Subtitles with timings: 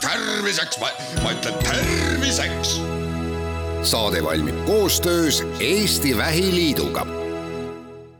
[0.00, 0.78] terviseks,
[1.22, 2.80] ma ütlen terviseks.
[3.82, 7.06] saade valmib koostöös Eesti Vähiliiduga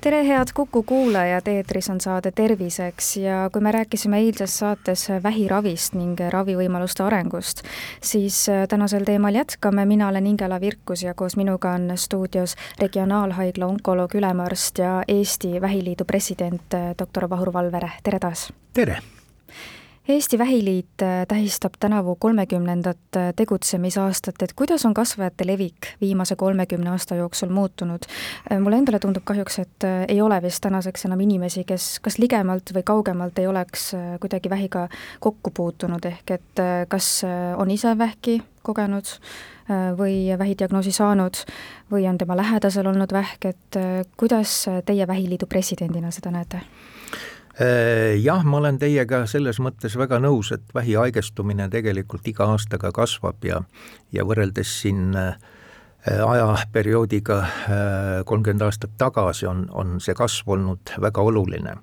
[0.01, 5.95] tere, head Kuku kuulajad, eetris on saade Terviseks ja kui me rääkisime eilses saates vähiravist
[5.95, 7.63] ning ravivõimaluste arengust,
[8.03, 14.15] siis tänasel teemal jätkame, mina olen Ingela Virkus ja koos minuga on stuudios Regionaalhaigla onkoloog,
[14.15, 18.53] ülemarst ja Eesti Vähiliidu president doktor Vahur Valvere, tere taas!
[18.73, 19.03] tere!
[20.11, 26.91] Eesti Vähiliit äh, tähistab tänavu kolmekümnendat äh, tegutsemisaastat, et kuidas on kasvajate levik viimase kolmekümne
[26.91, 28.09] aasta jooksul muutunud?
[28.53, 32.75] Äh, mulle endale tundub kahjuks, et ei ole vist tänaseks enam inimesi, kes kas ligemalt
[32.75, 34.89] või kaugemalt ei oleks kuidagi vähiga
[35.21, 37.23] kokku puutunud, ehk et kas
[37.57, 39.15] on ise vähki kogenud
[39.99, 41.45] või vähidiagnoosi saanud
[41.93, 43.85] või on tema lähedasel olnud vähk, et
[44.17, 46.67] kuidas teie Vähiliidu presidendina seda näete?
[47.59, 52.93] Äh, jah, ma olen teiega selles mõttes väga nõus, et vähi haigestumine tegelikult iga aastaga
[52.95, 53.59] kasvab ja,
[54.15, 55.35] ja võrreldes siin äh,
[56.07, 61.75] ajaperioodiga äh, kolmkümmend aastat tagasi on, on see kasv olnud väga oluline.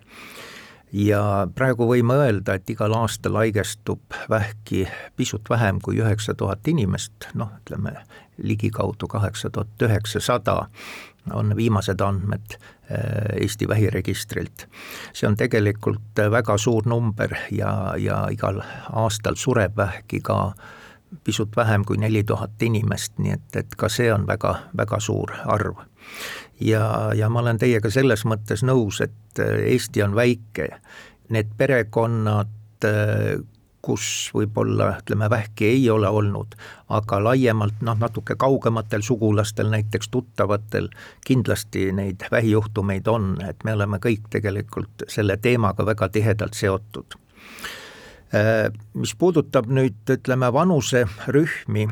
[0.93, 7.29] Ja praegu võime öelda, et igal aastal haigestub vähki pisut vähem kui üheksa tuhat inimest,
[7.33, 7.97] noh, ütleme
[8.37, 10.67] ligikaudu kaheksa tuhat üheksasada
[11.33, 14.67] on viimased andmed äh, Eesti vähiregistrilt.
[15.13, 18.61] see on tegelikult väga suur number ja, ja igal
[18.93, 20.53] aastal sureb vähki ka
[21.23, 25.31] pisut vähem kui neli tuhat inimest, nii et, et ka see on väga, väga suur
[25.45, 25.83] arv.
[26.59, 30.69] Ja, ja ma olen teiega selles mõttes nõus, et Eesti on väike,
[31.29, 32.53] need perekonnad,
[33.87, 36.57] kus võib-olla ütleme, vähki ei ole olnud,
[36.91, 40.89] aga laiemalt noh, natuke kaugematel sugulastel, näiteks tuttavatel,
[41.27, 47.15] kindlasti neid vähijuhtumeid on, et me oleme kõik tegelikult selle teemaga väga tihedalt seotud.
[48.35, 51.87] Äh, mis puudutab nüüd ütleme vanuserühmi,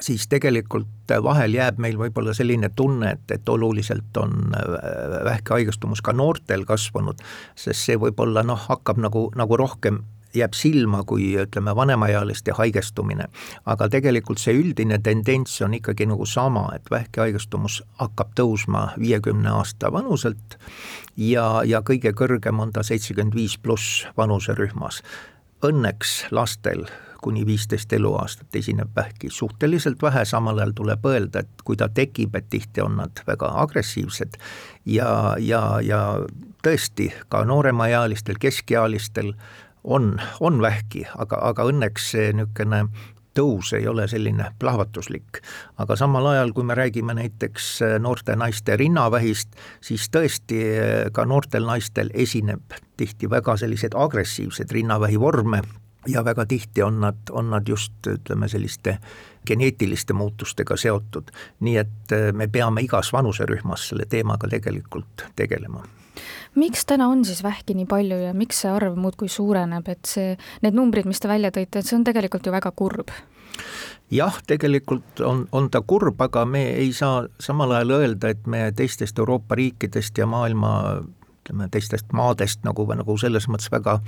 [0.00, 6.02] siis tegelikult vahel jääb meil võib-olla selline tunne, et, et oluliselt on äh, vähki haigestumus
[6.04, 7.22] ka noortel kasvanud,
[7.56, 10.02] sest see võib-olla noh, hakkab nagu, nagu rohkem
[10.34, 13.28] jääb silma kui ütleme, vanemaealiste haigestumine.
[13.66, 19.50] aga tegelikult see üldine tendents on ikkagi nagu sama, et vähki haigestumus hakkab tõusma viiekümne
[19.50, 20.58] aasta vanuselt
[21.16, 25.02] ja, ja kõige kõrgem on ta seitsekümmend viis pluss vanuserühmas.
[25.64, 26.86] Õnneks lastel
[27.22, 32.34] kuni viisteist eluaastat esineb vähki suhteliselt vähe, samal ajal tuleb öelda, et kui ta tekib,
[32.34, 34.38] et tihti on nad väga agressiivsed
[34.86, 36.02] ja, ja, ja
[36.64, 39.34] tõesti ka nooremaealistel, keskealistel
[39.84, 42.86] on, on vähki, aga, aga õnneks see niisugune
[43.38, 45.40] tõus ei ole selline plahvatuslik.
[45.78, 51.24] aga samal ajal, kui me räägime näiteks äh, noorte naiste rinnavähist, siis tõesti äh, ka
[51.24, 55.62] noortel naistel esineb tihti väga selliseid agressiivseid rinnavähi vorme
[56.06, 58.98] ja väga tihti on nad, on nad just ütleme, selliste
[59.46, 61.30] geneetiliste muutustega seotud.
[61.60, 65.84] nii et äh, me peame igas vanuserühmas selle teemaga tegelikult tegelema
[66.54, 70.36] miks täna on siis vähki nii palju ja miks see arv muudkui suureneb, et see,
[70.62, 73.12] need numbrid, mis te välja tõite, et see on tegelikult ju väga kurb
[74.10, 78.68] jah, tegelikult on, on ta kurb, aga me ei saa samal ajal öelda, et me
[78.76, 80.72] teistest Euroopa riikidest ja maailma
[81.48, 83.98] ütleme, teistest maadest nagu, nagu selles mõttes väga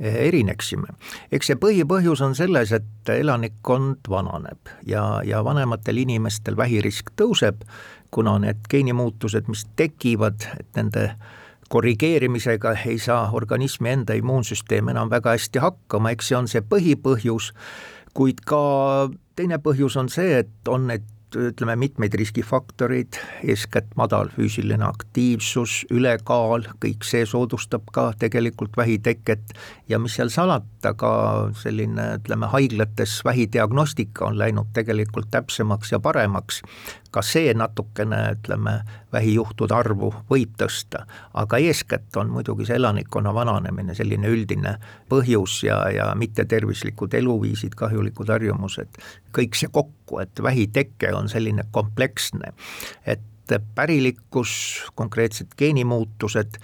[0.00, 0.88] eh, erineksime.
[1.32, 7.66] eks see põhipõhjus on selles, et elanikkond vananeb ja, ja vanematel inimestel vähirisk tõuseb,
[8.10, 11.10] kuna need geenimuutused, mis tekivad, et nende
[11.68, 17.52] korrigeerimisega ei saa organismi enda immuunsüsteem enam väga hästi hakkama, eks see on see põhipõhjus,
[18.14, 21.04] kuid ka teine põhjus on see, et on need
[21.36, 29.54] ütleme, mitmeid riskifaktoreid, eeskätt madal füüsiline aktiivsus, ülekaal, kõik see soodustab ka tegelikult vähiteket.
[29.88, 31.12] Ja mis seal salata, ka
[31.60, 36.62] selline ütleme, haiglates vähidiagnostika on läinud tegelikult täpsemaks ja paremaks
[37.16, 38.80] ka see natukene, ütleme,
[39.14, 41.06] vähijuhtude arvu võib tõsta,
[41.40, 44.74] aga eeskätt on muidugi see elanikkonna vananemine selline üldine
[45.08, 49.00] põhjus ja, ja mittetervislikud eluviisid, kahjulikud harjumused,
[49.36, 52.52] kõik see kokku, et vähiteke on selline kompleksne,
[53.08, 53.24] et
[53.74, 54.52] pärilikkus,
[54.98, 56.60] konkreetsed geenimuutused,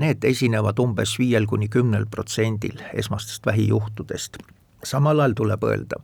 [0.00, 4.38] need esinevad umbes viiel kuni kümnel protsendil esmastest vähijuhtudest
[4.86, 6.00] samal ajal tuleb öelda,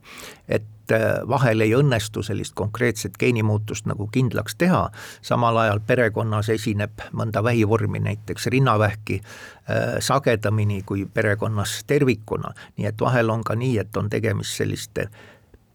[0.47, 4.85] et äh, vahel ei õnnestu sellist konkreetset geenimuutust nagu kindlaks teha,
[5.21, 13.01] samal ajal perekonnas esineb mõnda vähivormi, näiteks rinnavähki, äh, sagedamini kui perekonnas tervikuna, nii et
[13.01, 15.09] vahel on ka nii, et on tegemist selliste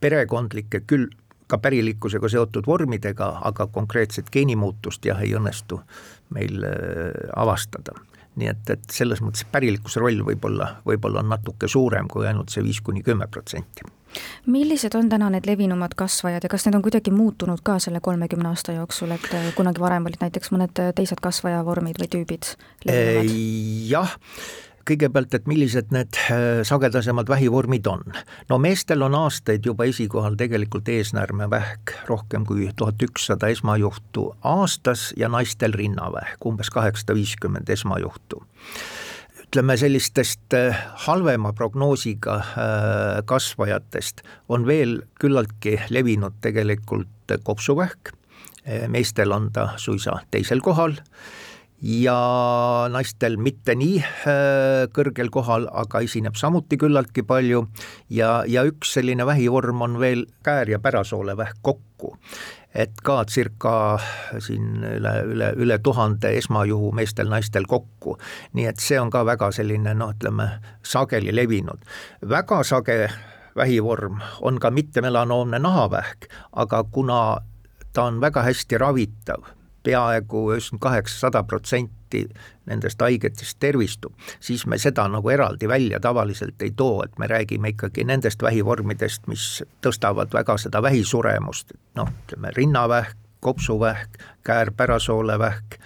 [0.00, 1.08] perekondlike küll
[1.49, 5.81] ka pärilikkusega seotud vormidega, aga konkreetset geenimuutust jah, ei õnnestu
[6.37, 7.96] meil äh, avastada
[8.38, 12.64] nii et, et selles mõttes pärilikkuse roll võib-olla, võib-olla on natuke suurem kui ainult see
[12.64, 13.87] viis kuni kümme protsenti
[14.46, 18.49] millised on täna need levinumad kasvajad ja kas need on kuidagi muutunud ka selle kolmekümne
[18.49, 22.55] aasta jooksul, et äh, kunagi varem olid näiteks mõned äh, teised kasvajavormid või tüübid
[22.88, 23.35] levinuvad?
[23.90, 24.17] jah,
[24.88, 28.05] kõigepealt, et millised need äh, sagedasemad vähivormid on.
[28.49, 35.29] no meestel on aastaid juba esikohal tegelikult eesnäärmevähk, rohkem kui tuhat ükssada esmajuhtu aastas ja
[35.29, 38.43] naistel rinnavähk, umbes kaheksasada viiskümmend esmajuhtu.
[39.49, 40.76] Ütleme sellistest äh,
[41.08, 42.46] halvema prognoosiga äh,
[43.25, 48.14] kasvajatest on veel küllaltki levinud tegelikult kopsuvähk,
[48.88, 50.94] meestel on ta suisa teisel kohal
[51.83, 52.19] ja
[52.91, 57.67] naistel mitte nii äh, kõrgel kohal, aga esineb samuti küllaltki palju
[58.11, 62.17] ja, ja üks selline vähivorm on veel käär- ja pärasoole-vähk kokku.
[62.75, 63.99] et ka circa
[64.39, 68.19] siin üle, üle, üle tuhande esmajuhu meestel-naistel kokku.
[68.53, 70.51] nii et see on ka väga selline noh, ütleme
[70.83, 71.79] sageli levinud.
[72.29, 73.09] väga sage
[73.57, 77.39] vähivorm on ka mittemelanoomne nahavähk, aga kuna
[77.93, 79.43] ta on väga hästi ravitav,
[79.88, 82.25] peaaegu üheksakümmend kaheksa, sada protsenti
[82.69, 87.73] nendest haigetest tervistub, siis me seda nagu eraldi välja tavaliselt ei too, et me räägime
[87.75, 89.49] ikkagi nendest vähivormidest, mis
[89.85, 95.79] tõstavad väga seda vähisuremust, noh, ütleme rinnavähk, kopsuvähk, käär-pärasoolevähk,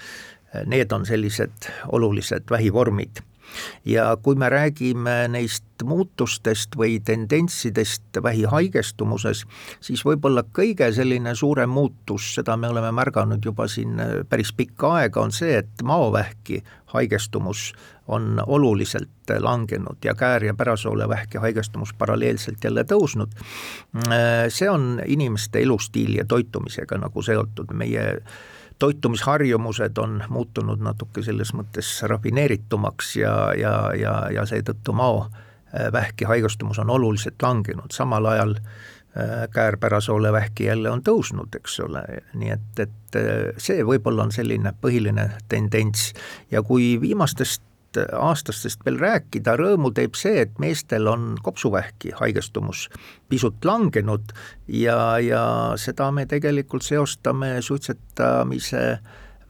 [0.67, 3.21] need on sellised olulised vähivormid
[3.85, 9.45] ja kui me räägime neist muutustest või tendentsidest vähihaigestumuses,
[9.81, 15.25] siis võib-olla kõige selline suurem muutus, seda me oleme märganud juba siin päris pikka aega,
[15.25, 16.63] on see, et maovähki
[16.93, 17.73] haigestumus
[18.09, 23.31] on oluliselt langenud ja käär- ja pärasoolevähki haigestumus paralleelselt jälle tõusnud.
[24.49, 28.23] see on inimeste elustiili ja toitumisega nagu seotud, meie
[28.83, 36.91] toitumisharjumused on muutunud natuke selles mõttes rafineeritumaks ja, ja, ja, ja seetõttu maovähki haigestumus on
[36.91, 42.03] oluliselt langenud, samal ajal äh, käärpärasoole vähki jälle on tõusnud, eks ole,
[42.35, 46.11] nii et, et äh, see võib-olla on selline põhiline tendents.
[46.51, 47.63] Ja kui viimastest
[47.99, 52.89] aastastest veel rääkida, rõõmu teeb see, et meestel on kopsuvähki haigestumus
[53.29, 54.33] pisut langenud
[54.69, 55.45] ja, ja
[55.81, 58.99] seda me tegelikult seostame suitsetamise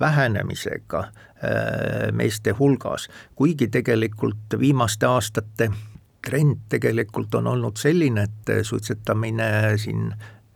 [0.01, 3.09] vähenemisega äh, meeste hulgas,
[3.39, 5.71] kuigi tegelikult viimaste aastate
[6.23, 10.13] trend tegelikult on olnud selline, et suitsetamine siin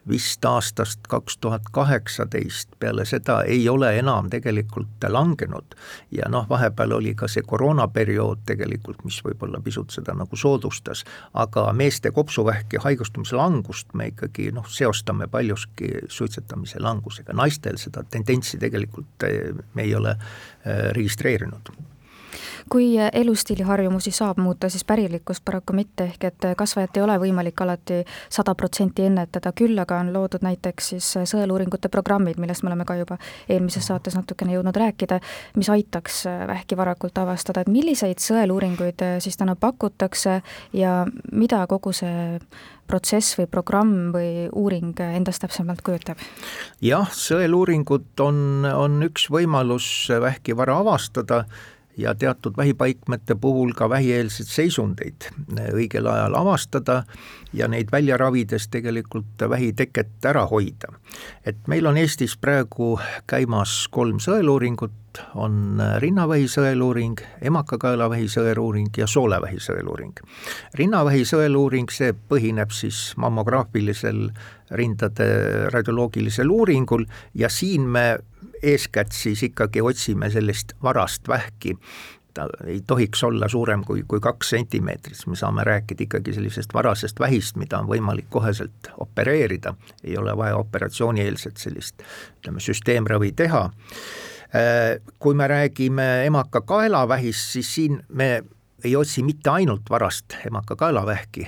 [0.09, 5.75] vist aastast kaks tuhat kaheksateist, peale seda ei ole enam tegelikult langenud.
[6.11, 11.05] ja noh, vahepeal oli ka see koroonaperiood tegelikult, mis võib-olla pisut seda nagu soodustas,
[11.35, 18.59] aga meeste kopsuvähki haigestumise langust me ikkagi noh, seostame paljuski suitsetamise langusega, naistel seda tendentsi
[18.59, 21.75] tegelikult eh, me ei ole eh, registreerinud
[22.73, 28.03] kui elustiiliharjumusi saab muuta, siis pärilikkust paraku mitte, ehk et kasvajat ei ole võimalik alati
[28.29, 32.99] sada protsenti ennetada, küll aga on loodud näiteks siis sõeluuringute programmid, millest me oleme ka
[32.99, 33.19] juba
[33.49, 35.21] eelmises saates natukene jõudnud rääkida,
[35.57, 40.41] mis aitaks vähki varakult avastada, et milliseid sõeluuringuid siis täna pakutakse
[40.77, 41.03] ja
[41.33, 42.41] mida kogu see
[42.87, 46.21] protsess või programm või uuring endast täpsemalt kujutab?
[46.85, 49.89] jah, sõeluuringud on, on üks võimalus
[50.23, 51.45] vähki vara avastada
[51.97, 55.31] ja teatud vähipaikmete puhul ka vähieelseid seisundeid
[55.73, 57.03] õigel ajal avastada
[57.53, 60.93] ja neid välja ravides tegelikult vähiteket ära hoida.
[61.47, 64.93] et meil on Eestis praegu käimas kolm sõeluuringut,
[65.35, 70.21] on rinnavähi sõeluuring, emakakaelavähi sõeluuring ja soolevähi sõeluuring.
[70.75, 74.31] rinnavähi sõeluuring, see põhineb siis mammograafilisel
[74.71, 75.29] rindade
[75.73, 78.19] radioloogilisel uuringul ja siin me
[78.67, 81.77] eeskätt siis ikkagi otsime sellist varast vähki,
[82.37, 86.75] ta ei tohiks olla suurem kui, kui kaks sentimeetrit, siis me saame rääkida ikkagi sellisest
[86.75, 92.05] varasest vähist, mida on võimalik koheselt opereerida, ei ole vaja operatsioonieelset sellist
[92.41, 93.63] ütleme, süsteemravi teha.
[94.57, 98.45] Äh, kui me räägime emaka kaelavähist, siis siin me
[98.85, 101.47] ei otsi mitte ainult varast emakakaelavähki,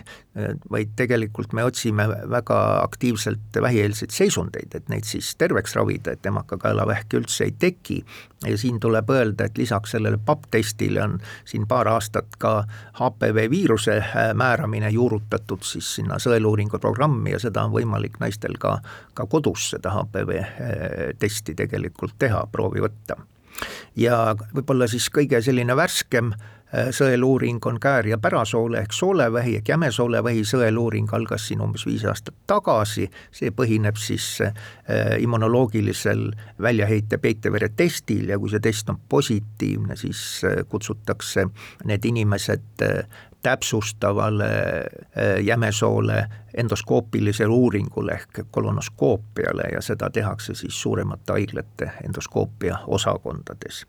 [0.70, 7.20] vaid tegelikult me otsime väga aktiivselt vähieelseid seisundeid, et neid siis terveks ravida, et emakakaelavähki
[7.20, 8.04] üldse ei teki.
[8.46, 12.64] ja siin tuleb öelda, et lisaks sellele PAP-testile on siin paar aastat ka
[13.00, 18.78] HPV viiruse äh, määramine juurutatud siis sinna sõeluuringu programmi ja seda on võimalik naistel ka,
[19.14, 20.52] ka kodus seda HPV äh,
[21.18, 23.18] testi tegelikult teha, proovi võtta
[23.98, 26.57] ja võib-olla siis kõige selline värskem Äh,
[26.90, 30.44] sõeluuring on käär- ja pärasoole ehk soolevähi ehk jämesoolevähi.
[30.44, 34.52] Sõeluuring algas siin umbes viis aastat tagasi, see põhineb siis äh,
[35.18, 41.46] immunoloogilisel väljaheite peitevere testil ja kui see test on positiivne, siis äh, kutsutakse
[41.84, 42.84] need inimesed
[43.42, 44.48] täpsustavale
[45.42, 53.86] jämesoole endoskoopilisele uuringule ehk kolonoskoopiale ja seda tehakse siis suuremate haiglate endoskoopia osakondades.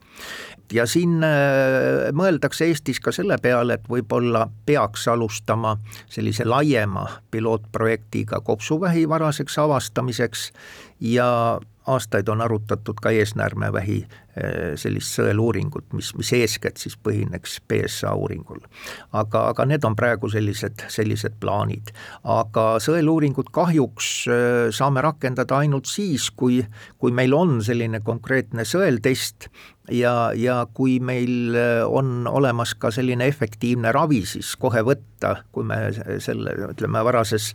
[0.73, 5.77] ja siin äh, mõeldakse Eestis ka selle peale, et võib-olla peaks alustama
[6.09, 10.51] sellise laiema pilootprojektiga kopsuvähi varaseks avastamiseks
[10.99, 14.28] ja aastaid on arutatud ka eesnäärmevähi eh,
[14.79, 18.61] sellist sõeluuringut, mis, mis eeskätt siis põhineks BSA uuringul.
[19.11, 21.91] aga, aga need on praegu sellised, sellised plaanid.
[22.23, 26.61] aga sõeluuringut kahjuks eh, saame rakendada ainult siis, kui,
[26.97, 29.49] kui meil on selline konkreetne sõeltest
[29.91, 35.65] ja, ja kui meil äh, on olemas ka selline efektiivne ravi, siis kohe võtta, kui
[35.67, 35.79] me
[36.23, 37.51] selle, ütleme, varases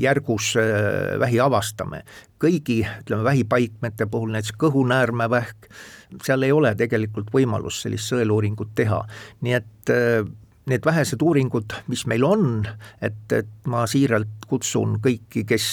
[0.00, 2.02] järgus äh, vähi avastame,
[2.42, 5.70] kõigi, ütleme, vähipaikmete puhul, näiteks kõhunäärmevähk,
[6.24, 9.02] seal ei ole tegelikult võimalust sellist sõeluuringut teha,
[9.46, 9.92] nii et
[10.70, 12.60] need vähesed uuringud, mis meil on,
[13.02, 15.64] et, et ma siiralt kutsun kõiki, kes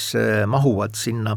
[0.50, 1.36] mahuvad sinna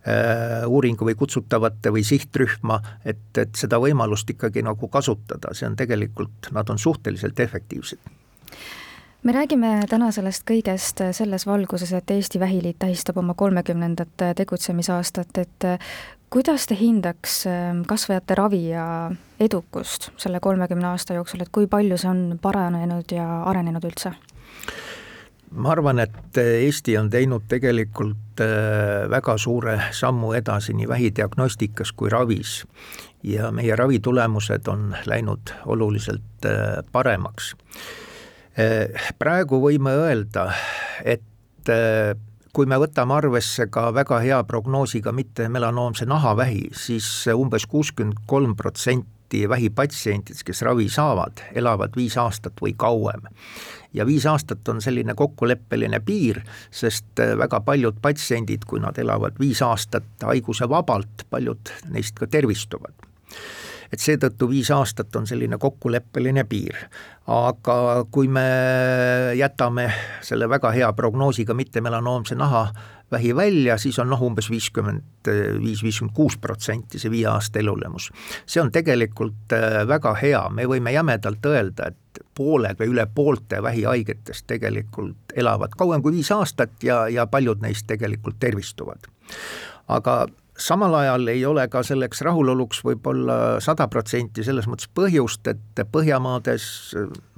[0.00, 5.74] Äh, uuringu või kutsutavate või sihtrühma, et, et seda võimalust ikkagi nagu kasutada, see on
[5.76, 8.00] tegelikult, nad on suhteliselt efektiivsed
[9.22, 15.68] me räägime täna sellest kõigest selles valguses, et Eesti Vähiliit tähistab oma kolmekümnendat tegutsemisaastat, et
[16.30, 19.10] kuidas te hindaks ähm, kasvajate ravi ja
[19.40, 24.14] edukust selle kolmekümne aasta jooksul, et kui palju see on paranenud ja arenenud üldse?
[25.50, 32.12] ma arvan, et Eesti on teinud tegelikult äh, väga suure sammu edasi nii vähidiagnostikas kui
[32.12, 32.60] ravis
[33.26, 37.56] ja meie ravitulemused on läinud oluliselt äh, paremaks.
[38.60, 40.50] Äh, praegu võime öelda,
[41.06, 41.26] et
[42.52, 48.56] kui me võtame arvesse ka väga hea prognoosiga mitte melanoomse nahavähi, siis umbes kuuskümmend kolm
[48.58, 53.28] protsenti vähipatsientidest, kes ravi saavad, elavad viis aastat või kauem.
[53.94, 59.38] Ja viis aastat on selline kokkuleppeline piir, sest äh, väga paljud patsiendid, kui nad elavad
[59.40, 63.08] viis aastat haigusevabalt, paljud neist ka tervistuvad
[63.92, 66.76] et seetõttu viis aastat on selline kokkuleppeline piir.
[67.30, 68.46] aga kui me
[69.38, 69.90] jätame
[70.22, 72.64] selle väga hea prognoosiga mittemelanoomse naha
[73.10, 75.28] vähi välja, siis on noh, umbes viiskümmend
[75.62, 78.10] viis, viiskümmend kuus protsenti see viie aasta elulemus.
[78.46, 83.62] see on tegelikult äh, väga hea, me võime jämedalt öelda, et pooled või üle poolte
[83.62, 89.10] vähihaigetest tegelikult elavad kauem kui viis aastat ja, ja paljud neist tegelikult tervistuvad.
[89.88, 90.26] aga
[90.60, 95.58] samal ajal ei ole ka selleks rahuloluks võib-olla sada protsenti selles mõttes põhjust, et
[95.90, 96.64] Põhjamaades,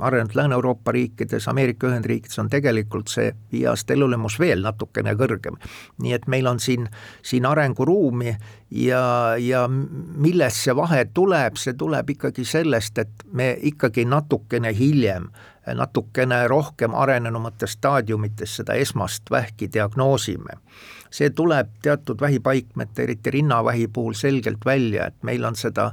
[0.03, 5.57] arenenud Lääne-Euroopa riikides, Ameerika Ühendriikides on tegelikult see viie aasta elulemus veel natukene kõrgem.
[6.03, 6.89] nii et meil on siin,
[7.23, 8.37] siin arenguruumi
[8.73, 15.31] ja, ja millest see vahe tuleb, see tuleb ikkagi sellest, et me ikkagi natukene hiljem
[15.67, 20.59] natukene rohkem arenenumates staadiumites seda esmast vähki diagnoosime.
[21.11, 25.93] See tuleb teatud vähipaikmete, eriti rinnavähi puhul selgelt välja, et meil on seda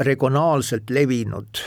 [0.00, 1.60] regionaalselt levinud,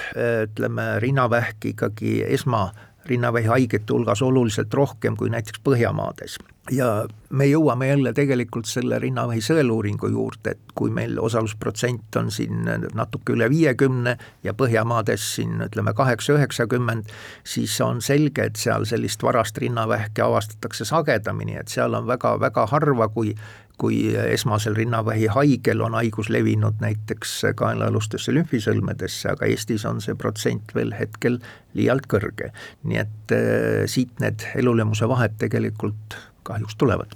[0.48, 2.72] ütleme, rinnavähk ikkagi esma
[3.06, 6.38] rinnavähi haigete hulgas oluliselt rohkem kui näiteks Põhjamaades.
[6.72, 12.70] ja me jõuame jälle tegelikult selle rinnavähi sõeluuringu juurde, et kui meil osalusprotsent on siin
[12.96, 17.12] natuke üle viiekümne ja Põhjamaades siin ütleme kaheksa-üheksakümmend,
[17.44, 23.10] siis on selge, et seal sellist varast rinnavähki avastatakse sagedamini, et seal on väga-väga harva,
[23.10, 23.36] kui
[23.78, 30.76] kui esmasel rinnavähi haigel on haigus levinud näiteks kaenlaalustesse lümfisõlmedesse, aga Eestis on see protsent
[30.76, 31.40] veel hetkel
[31.74, 32.54] liialt kõrge.
[32.84, 37.16] nii et äh, siit need elulemuse vahed tegelikult kahjuks tulevad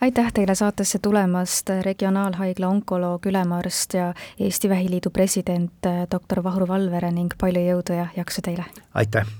[0.00, 7.12] aitäh teile saatesse tulemast, Regionaalhaigla onkoloog, ülemarst ja Eesti Vähiliidu president äh, doktor Vahru Valvere
[7.12, 8.64] ning palju jõudu ja jaksu teile!
[8.94, 9.39] aitäh!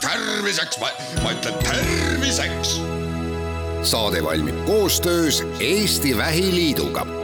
[0.00, 0.88] Terviseks, ma,
[1.32, 2.80] ütlen terviseks.
[3.82, 7.19] saade valmib koostöös Eesti Vähiliiduga